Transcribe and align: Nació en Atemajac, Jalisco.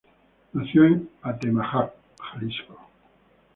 Nació 0.53 0.85
en 0.85 1.09
Atemajac, 1.21 1.93
Jalisco. 2.19 2.75